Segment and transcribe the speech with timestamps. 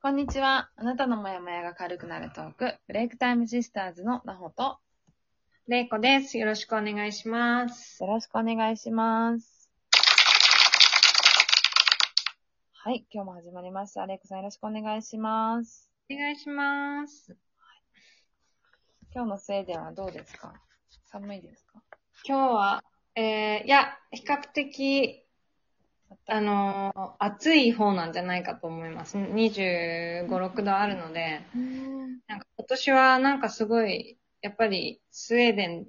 [0.00, 0.70] こんにちは。
[0.76, 4.78] あなたのモヤモヤが軽くなるトーク、ブレイクタイムシスターズのなほと、
[5.66, 6.38] れいこです。
[6.38, 8.00] よろしくお願いします。
[8.04, 9.72] よろしくお願いします。
[12.74, 14.06] はい、今日も始まりました。
[14.06, 15.90] レイコさんよろしくお願いします。
[16.08, 17.36] お願いします。
[19.12, 20.54] 今日のスウェーデンはどうですか？
[21.06, 21.82] 寒いですか？
[22.24, 22.84] 今日は、
[23.16, 25.24] えー、いや、比較的、
[26.30, 29.16] あのー暑い方なんじゃないかと思います。
[29.16, 31.40] 25、6度あるので。
[32.28, 35.86] なんか今年はなんかすごい、やっぱりスウェーデン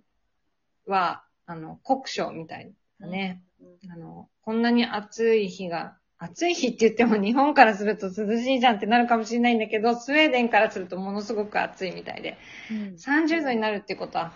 [0.87, 3.43] は、あの、酷暑みたいなね。
[3.91, 12.37] あの、こんなに暑い日が、暑い日って言っても日本からすると涼しいじゃんってなるかもしれないんだけど、スウェーデンからするとものすごく暑いみたいで、
[12.71, 12.77] うん。
[12.95, 14.31] 30度になるってことは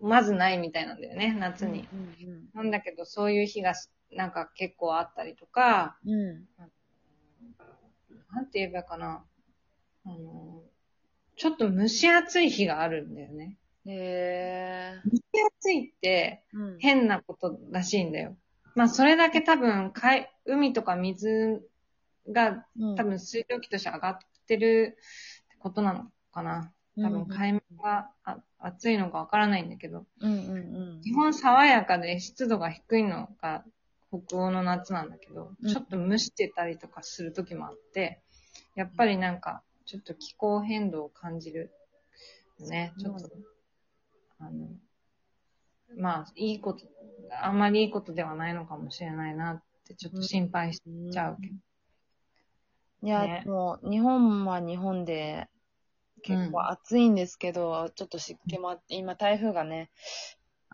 [0.00, 1.88] まずないみたいなんだよね、夏に。
[1.92, 2.10] うん
[2.52, 6.12] なんだけど、そういう日がすなんか結構あったりとか、うん。
[6.12, 6.46] うん。
[8.34, 9.24] なんて言えばいいかな。
[10.04, 10.62] あの、
[11.36, 13.56] ちょっと蒸し暑い日があるんだよね。
[13.86, 15.22] へ蒸し
[15.58, 16.44] 暑いって。
[16.78, 18.36] 変なことらしいんだよ。
[18.74, 21.62] まあ、それだけ多分、かい海とか水
[22.28, 24.96] がうん多分水蒸気として上がってる
[25.46, 26.72] ってことなのかな。
[26.96, 31.00] 多分海面があ暑いのかわからないんだけど、うんうんうん。
[31.02, 33.64] 基本爽やかで湿度が低いのが
[34.10, 38.20] 北欧の夏なんだけど、うんちょっと蒸してたりとかする時もあって、
[38.74, 41.70] やっぱりなんかちょっと気候変動を感じる
[42.58, 42.92] よね。
[42.98, 43.28] ちょっと、
[44.38, 44.68] あの、
[45.96, 46.86] まあ、いいこと、
[47.42, 50.80] あんまりいいことではないのかもしれないなってちょっと心配し
[51.12, 51.54] ちゃうけど。
[53.02, 55.48] いや、ねもう、日本は日本で、
[56.20, 59.90] 結構暑いんですけど、ちょっと湿気もあって、今台風がね、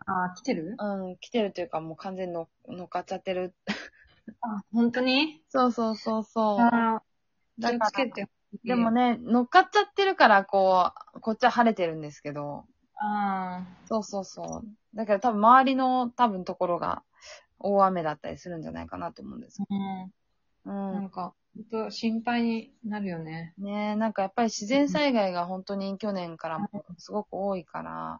[0.05, 0.75] ああ、来てる？
[0.79, 3.53] うん、来てるというかもう完全に乗乗っかっちゃってる。
[4.41, 5.41] あ、本当に？
[5.49, 6.59] そうそうそうそう。
[6.61, 7.03] ああ、
[7.59, 8.27] 気だからをつけて。
[8.63, 8.91] でも。
[8.91, 12.65] ね、乗っかっちゃってるから、こう、こっちは晴れてるんですけど、
[12.99, 14.95] あそうそうそう。
[14.95, 17.03] だけど多分周りの多分ところが
[17.59, 20.11] 大雨だったりするんじゃないかなと思うんですあ、うん。
[20.65, 20.93] う。
[20.93, 23.53] なんんか、本当心配になるよね。
[23.57, 28.19] ねえ、なんかやっぱり自然災害が本当に去年からもすごく多いから、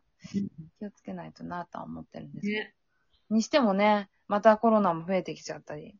[0.79, 2.73] 気をつけないとなとは思ってるんですけどね。
[3.29, 5.95] にしてもね、またコロナも増えてきちゃったり。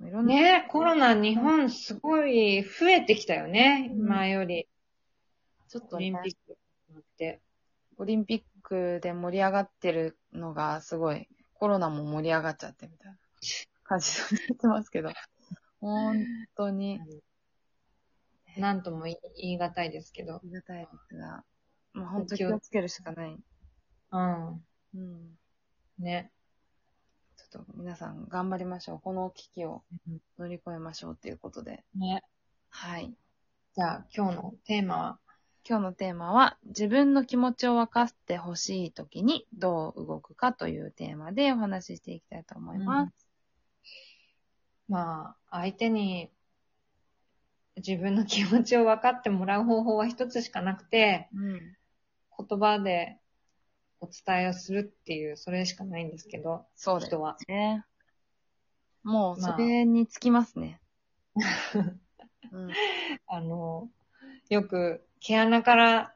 [0.00, 3.90] いろんな、ねコロナ日本すごい増えてきたよね。
[3.92, 4.68] うん前より。
[5.68, 6.56] ちょっとねオリンピック
[7.00, 7.40] って。
[7.96, 13.18] オリンピックで盛り上がってるのがすごい、コロナも盛り上がっちゃってみたいな
[13.82, 15.10] 感じになってますけど。
[15.80, 16.24] 本
[16.56, 17.00] 当に
[18.58, 20.40] なんとも言い言い難いですけどあ。
[20.44, 21.44] りがたいですが、
[21.92, 23.36] まあ本当に気をつけるしかない。
[24.10, 24.64] うん。
[24.94, 25.38] うん。
[25.98, 26.32] ね。
[27.36, 29.00] ちょっと皆さん頑張りましょう。
[29.00, 29.82] この危機を
[30.38, 31.84] 乗り越えましょうっていうことで。
[31.94, 32.22] ね。
[32.68, 33.14] はい。
[33.74, 35.18] じゃあ今日のテーマは、
[35.68, 43.27] 今日のテーマは、自分の気持ちを分かってほしいときにどう動くかというテーマでお話ししていきたいと思います。
[44.88, 46.30] まあ、相手に
[47.76, 51.76] 自分の気持ちを分かってもらう方法は一つしかなくて、うん。
[52.48, 53.18] 言葉で
[54.00, 57.36] お伝えをするっていう、それしかないんですけど、そうです人は。
[57.48, 57.84] ね。
[59.02, 60.80] もう、それにつきますね。
[62.52, 62.72] うん。
[63.26, 63.88] あの、
[64.48, 66.14] よく毛穴から、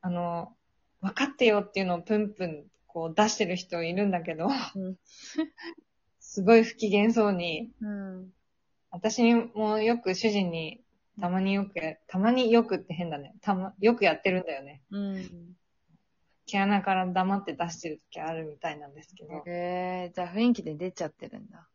[0.00, 0.54] あの、
[1.00, 4.96] 分かってよっていうのをプンプンこう出してる人いるんだけど、うん
[6.38, 8.32] すごい不機嫌そうに、うん。
[8.92, 10.80] 私もよく主人に
[11.20, 13.34] たまによくや、たまによくって変だね。
[13.40, 14.80] たま、よくやってるんだよね。
[14.92, 15.56] うん。
[16.46, 19.42] 毛穴から黙って出してる時あるみたいなんですけど。
[19.48, 21.66] えー、じゃあ雰囲気で出ちゃってるんだ。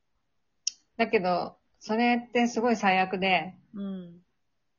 [0.95, 4.21] だけど、それってすごい最悪で、うん。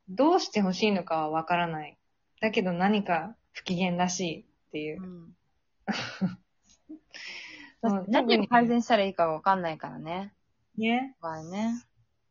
[0.08, 1.98] どうしてほしいのかはわからない。
[2.40, 5.06] だけど何か不機嫌らしいっていうう。
[5.06, 5.36] ん。
[7.84, 10.32] そう何を改善したらいいかがわかんないからね。
[10.78, 11.14] ね。
[11.20, 11.84] 場合ね。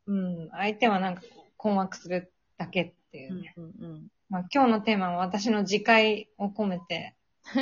[0.07, 0.49] うん。
[0.51, 1.21] 相手はなんか
[1.57, 3.53] 困惑するだけっていううんね。
[3.57, 4.07] うんうん。
[4.29, 7.15] まあ今日のテーマは私の自戒を込めて、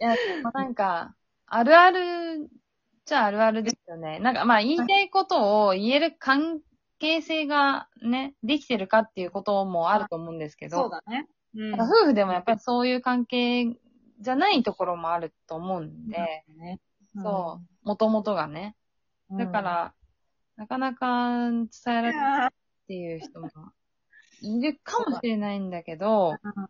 [0.00, 1.14] いや、まあなんか、
[1.46, 2.50] あるある
[3.06, 4.18] じゃあるあるですよね。
[4.18, 6.60] なんかまあ言いたいことを言える関
[6.98, 11.26] 係性がね、できてるかっていうこともあると思うんですけど、だね。
[11.54, 13.74] うん夫婦でもやっぱりそういう関係
[14.20, 16.80] じゃないところもあると思うんで、ね。
[17.14, 18.76] そう、もともとがね。
[19.30, 19.38] うん。
[19.38, 19.94] だから、
[20.56, 22.50] なかなか伝えられないあっ
[22.88, 23.48] ていう人も
[24.40, 26.68] いるかもしれないんだけど、うん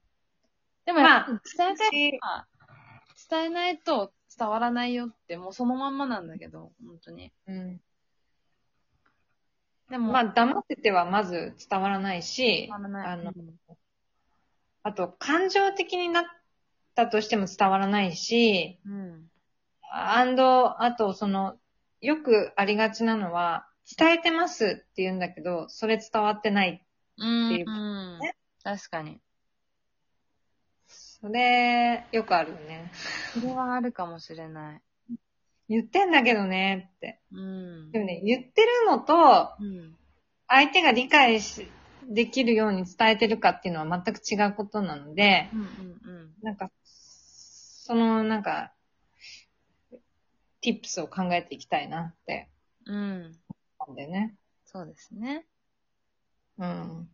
[0.85, 2.21] でもやっぱり伝えたい
[3.31, 7.31] 伝えないと伝わらないよって、もうそのまんまなんだけど、本当に。
[7.47, 7.81] うん。
[9.91, 13.55] でも、まあ、黙っててはまず伝わらないし、伝わらないあのうん
[14.83, 16.25] あと、感情的になっ
[16.99, 19.31] たとしても伝わらないし、うん。
[19.91, 21.57] アンド、あと、その、
[22.01, 26.85] よくありがちなのは、伝えてますって言うんだけど、それ伝わってない。
[27.19, 27.47] うん。
[27.47, 28.35] っていううんね
[28.65, 29.21] 確かに。
[30.89, 32.91] それ、よくあるよね。
[33.33, 34.83] それはあるかもしれない。
[35.69, 37.21] 言ってんだけどねって。
[37.33, 38.01] うんで。
[38.01, 39.97] もね、言ってるのと、うん。
[40.49, 41.71] 相手が理解し、
[42.09, 45.69] できるように伝えてるかっていうのは全く違うことなので、うんうん
[46.43, 48.73] なんか、その、なんか、
[50.63, 52.49] tips を考えていきたいなって
[52.87, 52.97] うん。
[52.97, 53.39] うん。
[53.79, 54.37] 思うんだよね。
[54.65, 55.47] そうですね。
[56.59, 57.09] うん。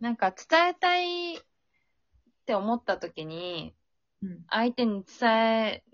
[0.00, 1.40] なんか伝えたいっ
[2.46, 3.74] て思った時に、
[4.22, 4.44] うん。
[4.48, 5.30] 相手に伝
[5.66, 5.84] え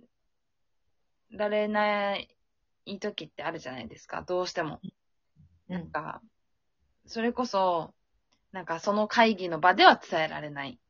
[1.30, 2.28] られない
[3.00, 4.22] 時ってあるじゃないですか。
[4.22, 4.80] どうしても。
[4.82, 5.74] うん。
[5.74, 6.22] なんか、
[7.06, 7.94] それこそ、
[8.52, 10.80] なんかその会議の場では伝えられない。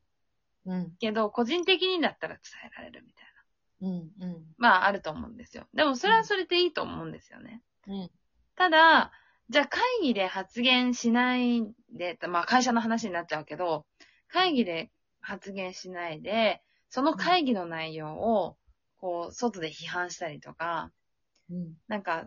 [0.67, 0.93] うん。
[1.01, 3.89] けど、個人的にだったら伝えられるみたいな。
[3.89, 4.33] うん。
[4.35, 4.45] うん。
[4.59, 5.67] まあ、あると思うんですよ。
[5.75, 7.63] でも、それはそれでいいと思うんですよね。
[7.87, 8.11] うん。
[8.57, 9.13] ただ、
[9.51, 13.87] じゃあ会議で発言しないで、まあ会社の話になっちゃうけど、
[14.29, 14.91] 会議で
[15.21, 18.57] 発言しないで、その会議の内容を、
[18.99, 20.91] こう、外で批判したりとか、
[21.51, 21.75] うん。
[21.87, 22.27] なんか、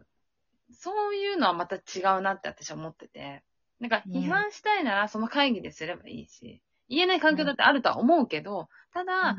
[0.71, 3.43] そういうのはまた違うなって私は思ってて。
[3.81, 9.35] なんか、批判したいならその会議ですればいいし、言えない環境だってあるとは思うけど、ただ、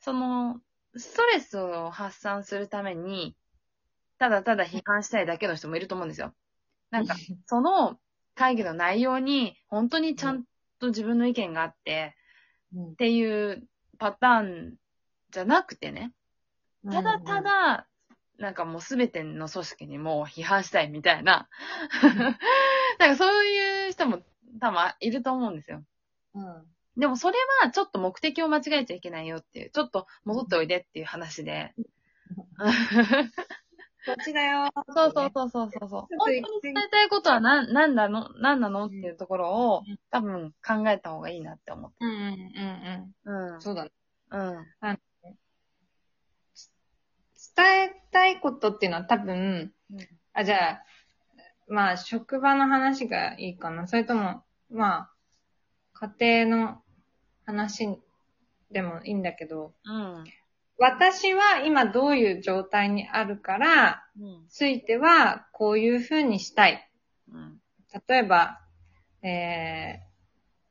[0.00, 0.60] その、
[0.96, 3.36] ストレスを発散するために、
[4.18, 6.32] ただただ批判したいだけの人もいると思うんですよ。
[6.90, 7.14] なんか、
[7.44, 8.00] その
[8.34, 10.44] 会議の内容に、本当にちゃん
[10.78, 12.16] と自分の意見があって、
[12.74, 12.92] うん。
[12.92, 13.68] っていう
[13.98, 14.76] パターン
[15.32, 16.14] じゃなくてね、
[16.90, 17.86] ただた、だ、
[18.38, 21.48] なんかもうすべての組織にもう批判したいみたいな、
[22.98, 24.22] なんかそういう人も
[24.60, 25.82] 多分いると思うんですよ。
[26.34, 26.66] うん。
[26.98, 31.74] でもそれはちょっと目的を間違えちゃいけないよっていう、ちょっと戻っておいでっていう話で。
[34.06, 34.70] こっちだよ。
[34.94, 36.00] そうそうそうそうそう そう。
[36.00, 41.96] 本当に伝えたいことは何、なんだの、何なのっていうところを多分考えた方がいいなって思って。
[42.00, 42.18] うんうん
[43.26, 43.60] うんうんうん。。
[43.60, 43.90] そうだね。
[44.30, 44.66] うん。
[47.56, 49.72] 伝えたいことっていうのは多分、
[50.32, 50.84] あ、じゃあ、
[51.68, 53.86] まあ、職場の話がいいかな。
[53.86, 55.10] それとも、ま
[55.94, 56.82] あ、家庭の
[57.44, 57.98] 話
[58.70, 60.24] でもいいんだけど、うん。
[60.78, 64.46] 私は今どういう状態にあるから、うん。
[64.48, 66.88] ついてはこういうふうにしたい。
[67.32, 67.60] うん。
[68.08, 68.60] 例えば、
[69.22, 70.02] え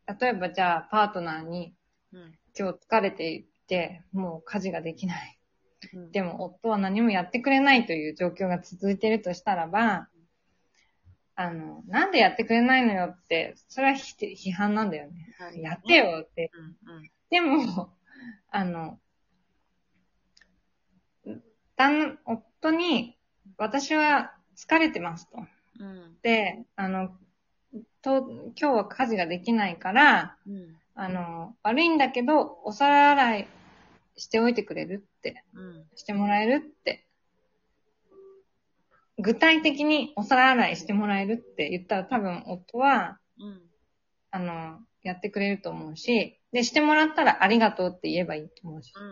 [0.07, 1.73] ー、例えばじゃあパートナーに
[2.13, 2.37] うん。
[2.57, 5.34] 今日疲れていて、もう家事ができない。
[5.93, 6.11] うん。
[6.11, 10.07] でも夫は何もやってくれないという状況が続いているとしたらば、
[11.35, 15.35] あの、なんでやってくれないのよって、それは批判なんだよね。
[15.61, 15.95] やって。
[15.97, 16.49] よって。
[16.85, 16.95] うん。
[16.95, 17.11] うん。
[17.29, 17.93] でも、
[18.49, 18.99] あの、
[21.75, 23.17] 旦夫に、
[23.57, 25.45] 私は疲れてますと。
[25.79, 26.17] うん。
[26.21, 27.09] で、あの、
[28.01, 30.77] と、今日は家事ができないから、うん。
[30.95, 33.47] あの、悪いんだけど、お皿洗い
[34.15, 35.05] しておいてくれる。
[35.95, 37.07] してもらえるって。
[39.18, 43.61] 具体的にお皿洗いしてもらえるって言ったら多分夫は、うん。
[44.31, 48.92] あの、やってくれると思うし、で、してもらったらありがとうって言えばいいと思うし。
[48.95, 49.04] うん。
[49.04, 49.07] う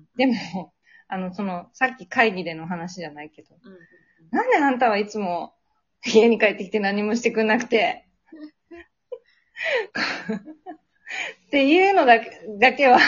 [0.00, 0.06] ん。
[0.16, 0.74] でも、
[1.08, 3.78] あの、その、さっき会議での話じゃないけど、うん。
[4.30, 5.54] なんであんたはいつも
[6.04, 8.06] 家に帰ってきて何もしてくんなくて、
[11.46, 12.98] っていうのだけだけは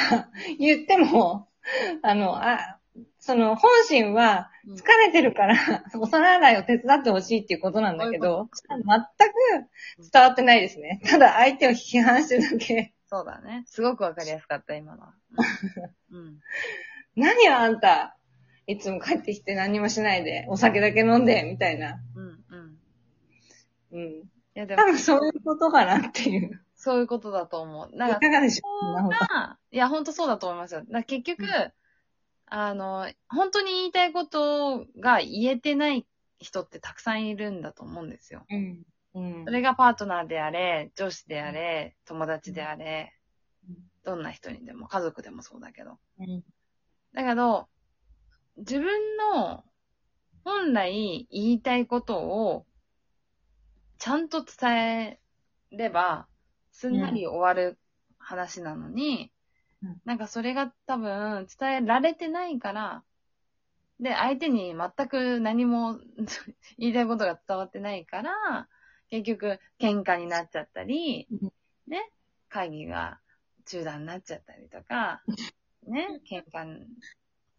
[0.59, 1.49] 言っても、
[2.02, 2.78] あの、あ、
[3.19, 4.75] その本心はうん。
[4.75, 5.57] 疲れてるから、
[5.99, 11.00] お皿洗いを手伝ってほしいっていうことなんだけど、全く伝わってないですね。
[11.04, 12.95] ただ相手を批判してるだけ。
[13.09, 13.64] そうだね。
[13.66, 15.14] すごくわかりやすかった、今のは。
[16.12, 16.40] うん。
[17.16, 18.16] 何よあんた、
[18.66, 22.00] いつも帰ってきて何もしないで、お酒だけ飲んで、みたいな。
[22.14, 22.45] うん。
[22.49, 22.78] うん。
[23.90, 24.02] うん。
[24.11, 26.62] いや、でも、多分そういうことかなっていう。
[26.83, 27.97] そういうことだと思う。
[27.97, 28.69] なんかいかがでしょ
[29.09, 29.15] う？
[29.71, 30.81] いや、本当そうだと思いますよ。
[30.81, 31.45] だから結局、
[32.47, 36.09] あの、本当に言いたいことが言えてない
[36.41, 38.45] 人ってたくさんいるんだと思うんですよ。
[38.51, 38.83] うん。
[39.15, 39.51] うんそ。
[39.53, 43.15] れがパートナーであれ、上司であれ、友達であれ
[43.69, 46.01] うん、どんな人にでも、家族でもそうだけど。
[46.19, 46.43] うん。
[47.15, 47.69] だけど、
[48.57, 49.62] 自分の
[50.43, 52.67] 本来言いたいことを
[53.99, 55.21] ちゃんと伝え
[55.71, 56.27] れば、
[56.73, 57.79] すんなり終わる
[58.19, 59.31] 話なのに、
[59.83, 63.02] うんなんかそれが多分伝えられてないから、
[63.99, 65.99] で、相手に全く何も
[66.79, 68.69] 言いたいことが伝わってないから、
[69.09, 71.52] 結局喧嘩になっちゃったりうん、
[71.87, 72.11] ね、
[72.49, 73.21] 会議が
[73.67, 75.23] 中断になっちゃったりとか、
[75.87, 76.87] ね、喧嘩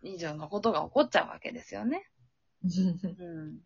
[0.01, 2.09] 以上のことが起こっちゃうわけですよね。
[2.63, 3.57] うん。
[3.57, 3.65] だか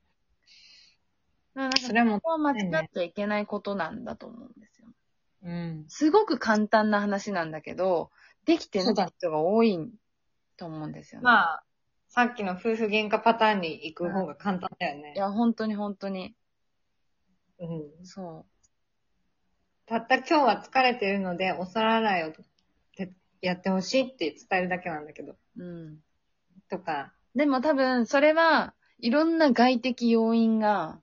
[1.55, 4.76] らなんかそれはもここは間違っちゃいけないことなんだと思うんですよ。
[5.43, 5.85] う、うん。
[5.87, 8.11] すごく簡単な話なんだけど、
[8.45, 9.91] できてない人が多い
[10.57, 11.25] と思うんですよね。
[11.25, 11.63] まあ、
[12.09, 15.19] さっきの夫婦喧嘩パターンに行く方が簡単だよねい。
[15.19, 16.35] や、本当に本当に。
[17.59, 18.05] うん。
[18.05, 18.45] そ
[19.85, 22.33] たった今日は疲れてるので、お皿洗いを
[22.95, 25.33] てやってほしいって伝えるだけなんだけど。
[25.57, 25.63] う。
[25.63, 25.99] うん。
[26.69, 30.99] とか、でも多分、それは、いろんな外的要因が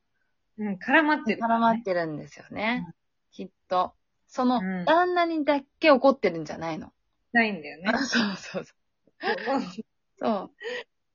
[0.58, 2.86] うん、絡まってる、絡まってるんですよね。
[3.32, 3.94] きっと。
[4.34, 6.90] そのうん、旦那にだけ怒ってるんじゃないの。
[7.32, 7.92] ないんだよね。
[8.02, 8.74] そうそうそう。
[10.18, 10.50] そ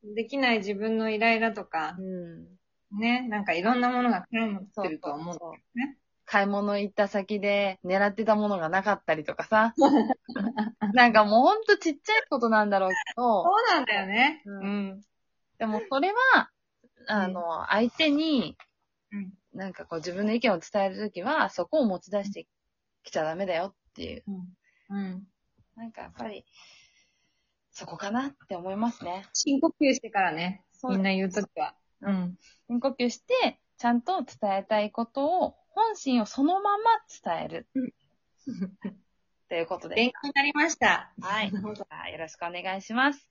[0.05, 0.15] う。
[0.15, 2.97] できない自分のイライラとか、うん。
[2.97, 5.37] ね、なんかいろんなものが絡まってると思うん
[5.77, 5.97] ね。
[6.23, 9.73] 買い物行った先で狙ってたものがなかったりとかさ。
[10.93, 14.43] なんかもうほんとちっちゃいことなんだろうけど、そうなんだよね。
[14.45, 15.01] ううん。
[15.57, 16.49] でもそれは、
[17.07, 18.55] あの、相手に
[19.11, 22.47] うん、なんかこう自分の意見を伝えるときは、そこを持ち出して
[23.09, 24.23] きちゃダメだよっていう。
[24.89, 25.23] うん。
[25.75, 26.45] なんかやっぱり、
[27.71, 29.25] そこかなって思いますね。
[29.33, 31.75] 深呼吸してからね、みんな言うときは。
[32.01, 32.37] うん。
[32.67, 36.83] 深呼吸して、ちゃんと伝えたいことを、本心をそのまま
[37.23, 37.67] 伝える。
[39.49, 39.95] ということで。
[39.95, 41.13] 勉強になりました。
[41.21, 41.51] はい。
[41.51, 43.29] よろしくお願いします。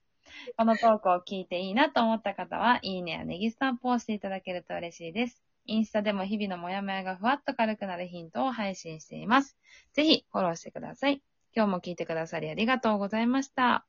[0.57, 5.48] このトークを聞いていいなと思った方は、いいねやネギスタンプを押していただけると嬉しいです。
[5.69, 9.57] インスタでも日々のモヤモヤがふわっと軽くなるヒントを配信しています。
[9.93, 11.21] ぜひフォローしてください。
[11.55, 13.85] 今日も聞いてくださりありがとうございました。